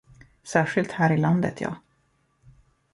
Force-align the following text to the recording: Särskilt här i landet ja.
Särskilt 0.43 0.91
här 0.91 1.11
i 1.13 1.17
landet 1.17 1.61
ja. 1.61 1.75